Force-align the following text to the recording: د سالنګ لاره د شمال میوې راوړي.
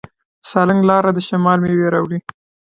د 0.41 0.43
سالنګ 0.51 0.81
لاره 0.89 1.11
د 1.13 1.19
شمال 1.27 1.59
میوې 1.63 1.87
راوړي. 1.93 2.19